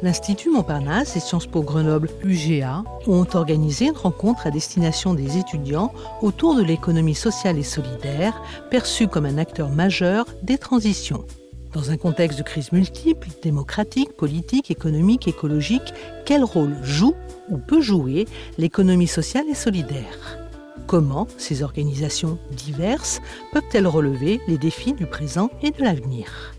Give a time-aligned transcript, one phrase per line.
[0.00, 5.92] L'Institut Montparnasse et Sciences Po Grenoble UGA ont organisé une rencontre à destination des étudiants
[6.22, 11.24] autour de l'économie sociale et solidaire, perçue comme un acteur majeur des transitions.
[11.72, 15.92] Dans un contexte de crise multiple, démocratique, politique, économique, écologique,
[16.24, 17.14] quel rôle joue
[17.50, 20.38] ou peut jouer l'économie sociale et solidaire?
[20.86, 23.20] Comment ces organisations diverses
[23.52, 26.57] peuvent-elles relever les défis du présent et de l'avenir?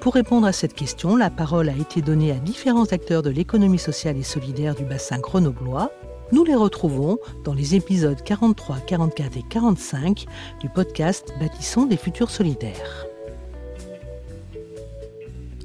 [0.00, 3.78] Pour répondre à cette question, la parole a été donnée à différents acteurs de l'économie
[3.78, 5.90] sociale et solidaire du bassin grenoblois.
[6.30, 10.26] Nous les retrouvons dans les épisodes 43, 44 et 45
[10.60, 13.06] du podcast Bâtissons des futurs solidaires.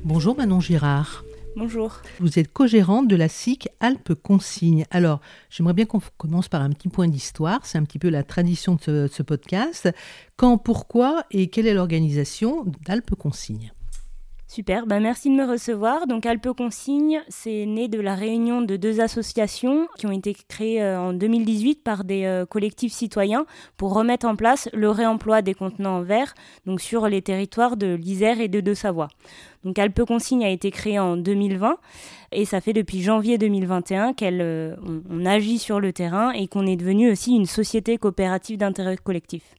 [0.03, 1.23] Bonjour Manon Girard.
[1.55, 2.01] Bonjour.
[2.19, 4.85] Vous êtes co-gérante de la SIC Alpes Consigne.
[4.89, 7.59] Alors, j'aimerais bien qu'on commence par un petit point d'histoire.
[7.65, 9.89] C'est un petit peu la tradition de ce, ce podcast.
[10.37, 13.71] Quand, pourquoi et quelle est l'organisation d'Alpes Consigne
[14.53, 16.05] Super, bah merci de me recevoir.
[16.05, 20.79] Donc Alpe Consigne, c'est né de la réunion de deux associations qui ont été créées
[20.79, 25.55] euh, en 2018 par des euh, collectifs citoyens pour remettre en place le réemploi des
[25.55, 26.35] contenants en verre
[26.67, 29.07] donc sur les territoires de l'Isère et de Deux-Savoie.
[29.63, 31.77] Donc Alpe Consigne a été créée en 2020
[32.31, 34.75] et ça fait depuis janvier 2021 qu'elle euh,
[35.09, 39.55] on agit sur le terrain et qu'on est devenu aussi une société coopérative d'intérêt collectif.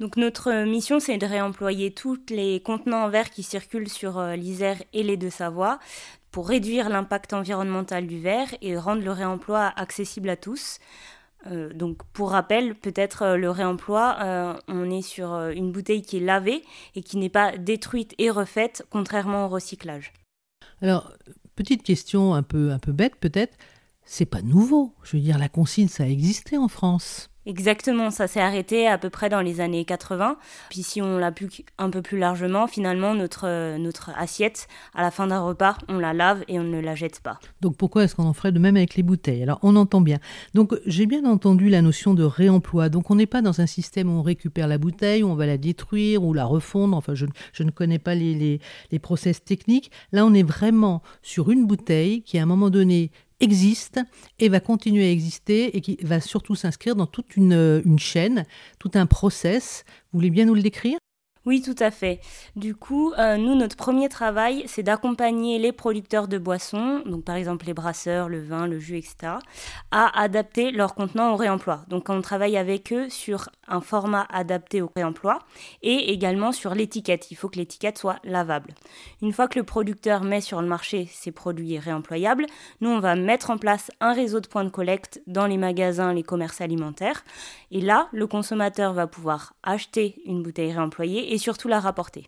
[0.00, 4.36] Donc notre mission, c'est de réemployer tous les contenants en verre qui circulent sur euh,
[4.36, 5.78] l'Isère et les Deux-Savoie
[6.30, 10.78] pour réduire l'impact environnemental du verre et rendre le réemploi accessible à tous.
[11.46, 16.20] Euh, donc pour rappel, peut-être euh, le réemploi, on est sur une bouteille qui est
[16.20, 16.62] lavée
[16.94, 20.12] et qui n'est pas détruite et refaite, contrairement au recyclage.
[20.82, 21.10] Alors,
[21.54, 23.56] petite question un peu, un peu bête peut-être,
[24.06, 24.94] c'est pas nouveau.
[25.02, 27.28] Je veux dire, la consigne, ça a existé en France.
[27.46, 30.36] Exactement, ça s'est arrêté à peu près dans les années 80.
[30.68, 35.02] Puis si on l'a plus un peu plus largement, finalement notre euh, notre assiette à
[35.02, 37.38] la fin d'un repas, on la lave et on ne la jette pas.
[37.60, 39.44] Donc pourquoi est-ce qu'on en ferait de même avec les bouteilles?
[39.44, 40.18] Alors on entend bien.
[40.54, 42.88] Donc j'ai bien entendu la notion de réemploi.
[42.88, 45.46] Donc on n'est pas dans un système où on récupère la bouteille, où on va
[45.46, 46.96] la détruire ou la refondre.
[46.96, 49.92] Enfin je, je ne connais pas les, les, les process techniques.
[50.10, 54.00] Là on est vraiment sur une bouteille qui à un moment donné existe
[54.38, 58.44] et va continuer à exister et qui va surtout s'inscrire dans toute une, euh, chaîne,
[58.78, 59.84] tout un process.
[60.12, 60.98] Vous voulez bien nous le décrire?
[61.46, 62.20] Oui, tout à fait.
[62.56, 67.36] Du coup, euh, nous, notre premier travail, c'est d'accompagner les producteurs de boissons, donc par
[67.36, 69.34] exemple les brasseurs, le vin, le jus, etc.,
[69.92, 71.84] à adapter leur contenant au réemploi.
[71.86, 75.38] Donc on travaille avec eux sur un format adapté au réemploi
[75.82, 77.30] et également sur l'étiquette.
[77.30, 78.74] Il faut que l'étiquette soit lavable.
[79.22, 82.46] Une fois que le producteur met sur le marché ses produits réemployables,
[82.80, 86.12] nous, on va mettre en place un réseau de points de collecte dans les magasins,
[86.12, 87.24] les commerces alimentaires.
[87.70, 92.26] Et là, le consommateur va pouvoir acheter une bouteille réemployée surtout la rapporter.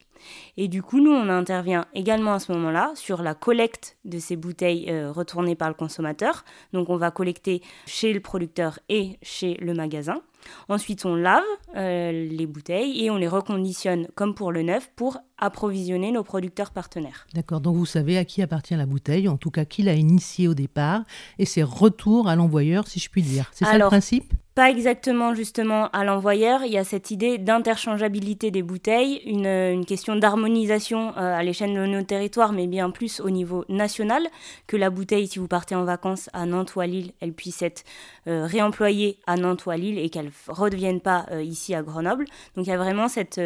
[0.56, 4.36] Et du coup, nous, on intervient également à ce moment-là sur la collecte de ces
[4.36, 6.44] bouteilles euh, retournées par le consommateur.
[6.72, 10.20] Donc, on va collecter chez le producteur et chez le magasin.
[10.68, 11.42] Ensuite, on lave
[11.76, 16.70] euh, les bouteilles et on les reconditionne comme pour le neuf pour approvisionner nos producteurs
[16.70, 17.26] partenaires.
[17.34, 20.48] D'accord, donc vous savez à qui appartient la bouteille, en tout cas qui l'a initiée
[20.48, 21.02] au départ,
[21.38, 23.50] et c'est retour à l'envoyeur, si je puis dire.
[23.52, 24.32] C'est ça le principe?
[24.58, 29.86] Pas exactement justement à l'envoyeur, il y a cette idée d'interchangeabilité des bouteilles, une, une
[29.86, 34.26] question d'harmonisation euh, à l'échelle de nos territoires, mais bien plus au niveau national,
[34.66, 37.62] que la bouteille, si vous partez en vacances à Nantes ou à Lille, elle puisse
[37.62, 37.84] être
[38.26, 41.82] euh, réemployée à Nantes ou à Lille et qu'elle ne redevienne pas euh, ici à
[41.82, 42.24] Grenoble.
[42.56, 43.40] Donc il y a vraiment cette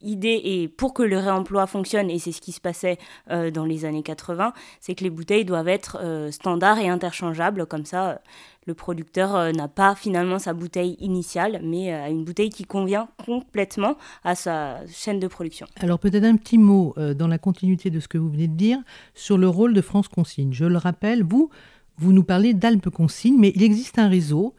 [0.00, 2.98] idée, et pour que le réemploi fonctionne, et c'est ce qui se passait
[3.30, 6.00] dans les années 80, c'est que les bouteilles doivent être
[6.32, 8.20] standards et interchangeables, comme ça
[8.66, 13.08] le producteur euh, n'a pas finalement sa bouteille initiale, mais euh, une bouteille qui convient
[13.24, 15.66] complètement à sa chaîne de production.
[15.80, 18.56] Alors peut-être un petit mot euh, dans la continuité de ce que vous venez de
[18.56, 18.78] dire
[19.14, 20.52] sur le rôle de France Consigne.
[20.52, 21.50] Je le rappelle, vous,
[21.98, 24.54] vous nous parlez d'Alpes Consigne, mais il existe un réseau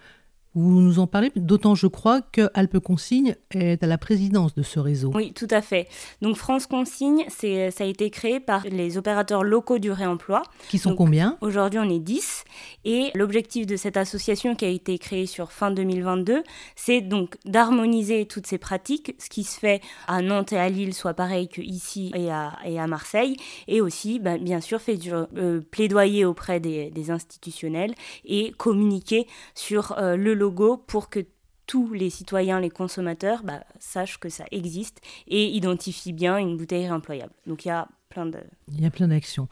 [0.55, 4.63] vous nous en parlez, d'autant je crois que Alpes Consigne est à la présidence de
[4.63, 5.11] ce réseau.
[5.13, 5.88] Oui, tout à fait.
[6.21, 10.44] Donc France Consigne, ça a été créé par les opérateurs locaux du réemploi.
[10.69, 11.38] Qui sont combien?
[11.41, 12.44] Aujourd'hui, on est 10.
[12.85, 16.44] Et l'objectif de cette association qui a été créée sur fin 2022,
[16.75, 19.15] c'est donc d'harmoniser toutes ces pratiques.
[19.19, 22.79] Ce qui se fait à Nantes et à Lille soit pareil qu'ici et à, et
[22.79, 23.38] à Marseille.
[23.67, 29.97] Et aussi, ben, bien sûr, fait du euh, plaidoyer auprès des, institutionnels et communiquer sur
[29.97, 31.25] euh, le logo pour que
[31.65, 36.85] tous les citoyens, les consommateurs, bah, sachent que ça existe et identifient bien une bouteille
[36.85, 37.33] réemployable.
[37.47, 39.47] Donc il y a plein d'actions.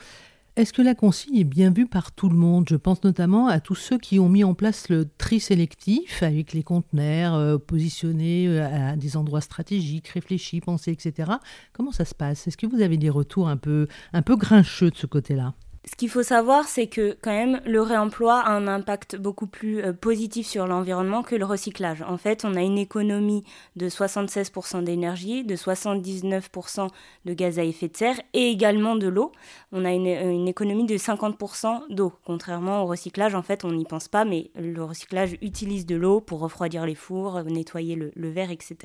[0.57, 2.67] Est-ce que la consigne est bien vue par tout le monde?
[2.69, 6.51] Je pense notamment à tous ceux qui ont mis en place le tri sélectif avec
[6.51, 11.31] les conteneurs euh, positionnés euh, à des endroits stratégiques, réfléchis, pensés, etc.
[11.71, 12.47] Comment ça se passe?
[12.47, 15.53] Est-ce que vous avez des retours un peu, un peu grincheux de ce côté-là?
[15.83, 19.83] Ce qu'il faut savoir, c'est que quand même le réemploi a un impact beaucoup plus
[19.83, 22.03] euh, positif sur l'environnement que le recyclage.
[22.03, 23.43] En fait, on a une économie
[23.77, 26.87] de 76% d'énergie, de 79%
[27.25, 29.31] de gaz à effet de serre et également de l'eau.
[29.71, 32.13] On a une, une économie de 50% d'eau.
[32.25, 36.21] Contrairement au recyclage, en fait, on n'y pense pas, mais le recyclage utilise de l'eau
[36.21, 38.75] pour refroidir les fours, nettoyer le, verre, etc.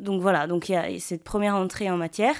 [0.00, 2.36] Donc voilà, donc il y a cette première entrée en matière.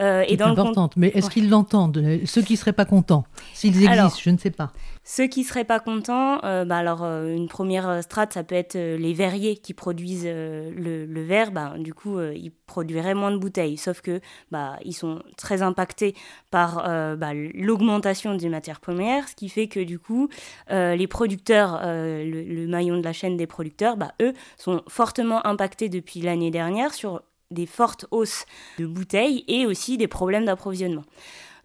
[0.00, 2.02] Euh, et dans importante, mais est-ce qu'ils l'entendent?
[2.24, 4.72] Ceux qui ne seraient pas contents S'ils existent, je ne sais pas.
[5.10, 8.76] Ceux qui seraient pas contents, euh, bah alors euh, une première strate, ça peut être
[8.76, 11.50] euh, les verriers qui produisent le, verre.
[11.50, 13.78] Bah, du coup, ils produiraient moins de bouteilles.
[13.78, 14.20] Sauf que
[14.50, 16.14] bah, ils sont très impactés
[16.50, 16.84] par
[17.16, 20.28] bah, l'augmentation des matières premières, ce qui fait que du coup,
[20.70, 25.88] les producteurs, le, le, maillon de la chaîne des producteurs, bah, eux, sont fortement impactés
[25.88, 28.44] depuis l'année dernière sur des fortes hausses
[28.78, 31.04] de bouteilles et aussi des problèmes d'approvisionnement.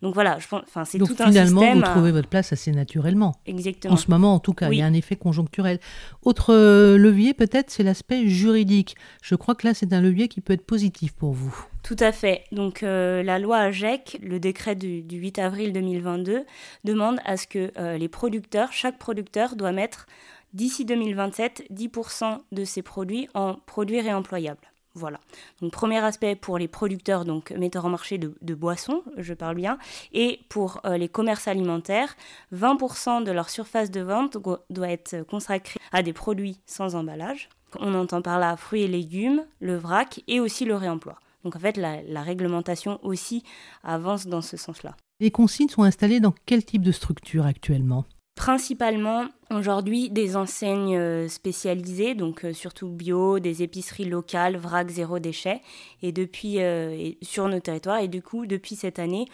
[0.04, 1.32] Donc voilà, je pense, enfin c'est tout un système.
[1.32, 3.36] Finalement, vous trouvez votre place assez naturellement.
[3.46, 3.94] Exactement.
[3.94, 5.80] En ce moment, en tout cas, il y a un effet conjoncturel.
[6.24, 8.98] Autre euh, levier, peut-être, c'est l'aspect juridique.
[9.22, 11.56] Je crois que là, c'est un levier qui peut être positif pour vous.
[11.84, 12.44] Tout à fait.
[12.52, 16.44] Donc euh, la loi AGEC, le décret du, 8 avril 2022,
[16.84, 20.06] demande à ce que euh, les producteurs, chaque producteur doit mettre
[20.52, 24.73] d'ici 2027 10% de ses produits en produits réemployables.
[24.95, 25.19] Voilà.
[25.60, 29.80] Donc premier aspect pour les producteurs, donc metteurs en marché de, boissons, je parle bien,
[30.12, 32.16] et pour euh, les commerces alimentaires,
[32.54, 34.38] 20% de leur surface de vente
[34.69, 37.50] doit être consacrée à des produits sans emballage.
[37.80, 41.19] On entend par là fruits et légumes, le vrac et aussi le réemploi.
[41.44, 43.44] Donc en fait, la, la réglementation aussi
[43.84, 44.95] avance dans ce sens-là.
[45.19, 48.06] Les consignes sont installées dans quel type de structure actuellement?
[48.35, 55.19] Principalement aujourd'hui des enseignes euh, spécialisées, donc euh, surtout bio, des épiceries locales, vrac zéro
[55.19, 55.62] déchet,
[56.01, 58.00] et depuis euh, sur nos territoires.
[58.00, 59.27] Et du coup, depuis cette année,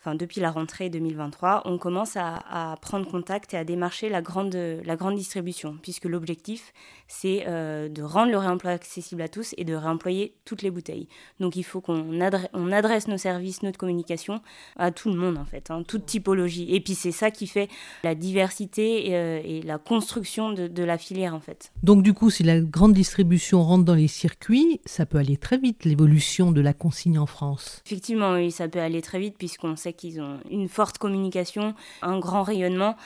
[0.00, 4.54] enfin depuis la rentrée 2023, on commence à, prendre contact et à démarcher la grande,
[4.54, 6.72] la grande distribution, puisque l'objectif,
[7.06, 11.08] c'est euh, de rendre le réemploi accessible à tous et de réemployer toutes les bouteilles.
[11.38, 14.40] Donc il faut qu'on adresse, on adresse nos services, notre communication
[14.76, 16.74] à tout le monde, en fait, hein, toute typologie.
[16.74, 17.68] Et puis c'est ça qui fait
[18.02, 21.72] la diversité et, euh, la construction de, de, la filière, en fait.
[21.82, 25.58] Donc du coup, si la grande distribution rentre dans les circuits, ça peut aller très
[25.58, 27.82] vite, l'évolution de la consigne en France.
[27.84, 32.18] Effectivement, oui, ça peut aller très vite, puisqu'on sait qu'ils ont une forte communication, un
[32.18, 32.96] grand rayonnement.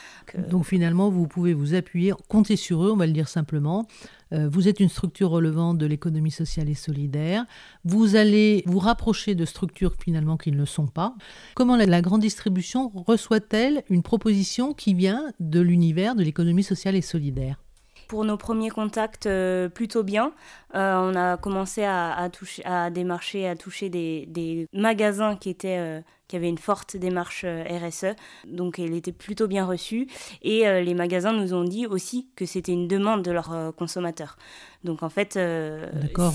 [0.49, 3.87] Donc finalement, vous pouvez vous appuyer, compter sur eux, on va le dire simplement.
[4.33, 7.45] Euh, vous êtes une structure relevant de l'économie sociale et solidaire.
[7.85, 11.15] Vous allez vous rapprocher de structures finalement qui ne le sont pas.
[11.55, 17.03] Comment la, grande distribution reçoit-elle une proposition qui vient de l'univers de l'économie sociale et
[17.03, 17.64] solidaire?
[18.07, 20.33] Pour nos premiers contacts, euh, plutôt bien.
[20.75, 26.37] Euh, on a commencé à, toucher, à démarcher, à toucher des, magasins qui étaient qui
[26.37, 28.17] avait une forte démarche euh, RSE,
[28.47, 30.09] donc elle était plutôt bien reçue.
[30.43, 33.73] Et euh, les magasins nous ont dit aussi que c'était une demande de leurs euh,
[33.73, 34.37] consommateurs.
[34.85, 35.39] Donc en fait,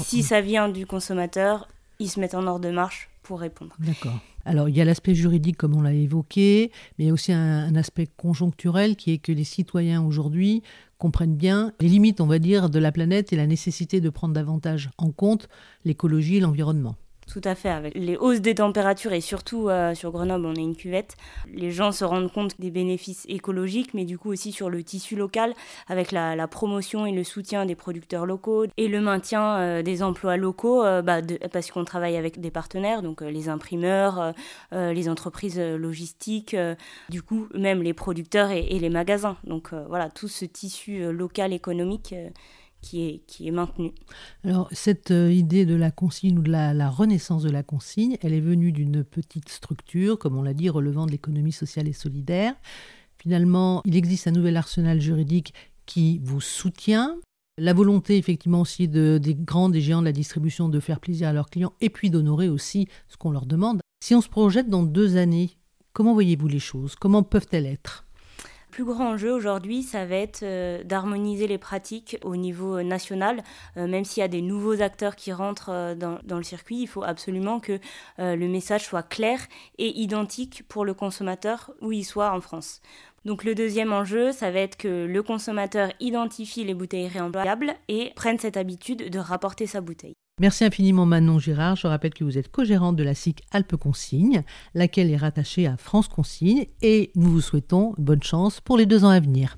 [0.04, 1.68] si ça vient du consommateur,
[2.00, 3.10] ils se mettent en ordre de marche
[3.80, 4.20] D'accord.
[4.46, 7.32] Alors, il y a l'aspect juridique, comme on l'a évoqué, mais il y a aussi
[7.32, 10.64] un, aspect conjoncturel qui est que les citoyens aujourd'hui
[10.98, 14.34] comprennent bien les limites, on va dire, de la planète et la nécessité de prendre
[14.34, 15.48] davantage en compte
[15.86, 16.96] l'écologie et l'environnement.
[17.30, 20.64] Tout à fait, avec les hausses des températures et surtout euh, sur Grenoble, on est
[20.64, 21.16] une cuvette.
[21.54, 25.16] Les gens se rendent compte des bénéfices écologiques, mais du coup aussi sur le tissu
[25.16, 25.54] local,
[25.88, 30.38] avec la, promotion et le soutien des producteurs locaux et le maintien euh, des emplois
[30.38, 31.20] locaux, euh, bah,
[31.52, 34.34] parce qu'on travaille avec des partenaires, donc les imprimeurs,
[34.72, 36.56] les entreprises logistiques,
[37.10, 39.38] du coup même les producteurs et, et les magasins.
[39.44, 42.16] Donc voilà, tout ce tissu local économique
[42.82, 43.52] qui est, qui.
[44.44, 48.34] Alors, cette euh, idée de la consigne ou de la, renaissance de la consigne, elle
[48.34, 52.56] est venue d'une petite structure, comme on l'a dit, relevant de l'économie sociale et solidaire.
[53.18, 55.54] Finalement, il existe un nouvel arsenal juridique
[55.86, 57.18] qui vous soutient.
[57.58, 61.28] La volonté, effectivement, aussi de, des grands, des géants de la distribution de faire plaisir
[61.28, 63.82] à leurs clients et puis d'honorer aussi ce qu'on leur demande.
[64.02, 65.58] Si on se projette dans deux années,
[65.92, 66.96] comment voyez-vous les choses?
[66.96, 68.06] Comment peuvent-elles être?
[68.70, 73.44] Plus grand enjeu aujourd'hui, ça va être euh, d'harmoniser les pratiques au niveau national.
[73.78, 76.88] Euh, même s'il y a des nouveaux acteurs qui rentrent euh, dans, le circuit, il
[76.88, 77.80] faut absolument que
[78.18, 79.40] le message soit clair
[79.78, 82.82] et identique pour le consommateur où il soit en France.
[83.26, 88.12] Donc le deuxième enjeu, ça va être que le consommateur identifie les bouteilles réemployables et
[88.16, 90.16] prenne cette habitude de rapporter sa bouteille.
[90.40, 91.76] Merci infiniment Manon Girard.
[91.76, 94.44] Je rappelle que vous êtes co-gérante de la SIC Alpes Consigne,
[94.74, 99.04] laquelle est rattachée à France Consigne, et nous vous souhaitons bonne chance pour les deux
[99.04, 99.58] ans à venir.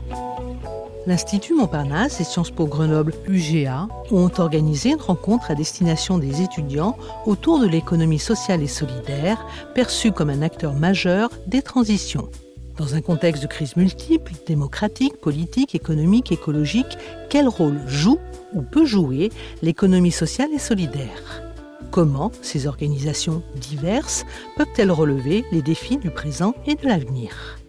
[1.07, 6.95] L'Institut Montparnasse et Sciences Po Grenoble UGA ont organisé une rencontre à destination des étudiants
[7.25, 9.43] autour de l'économie sociale et solidaire,
[9.73, 12.29] perçue comme un acteur majeur des transitions.
[12.77, 16.97] Dans un contexte de crise multiple, démocratique, politique, économique, écologique,
[17.29, 18.19] quel rôle joue
[18.53, 19.31] ou peut jouer
[19.63, 21.41] l'économie sociale et solidaire?
[21.89, 24.23] Comment ces organisations diverses
[24.55, 27.60] peuvent-elles relever les défis du présent et de l'avenir?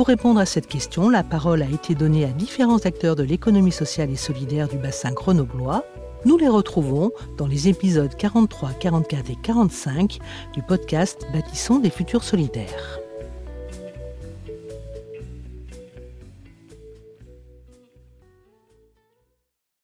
[0.00, 3.70] Pour répondre à cette question, la parole a été donnée à différents acteurs de l'économie
[3.70, 5.84] sociale et solidaire du bassin grenoblois.
[6.24, 10.18] Nous les retrouvons dans les épisodes 43, 44 et 45
[10.54, 12.99] du podcast Bâtissons des futurs solidaires.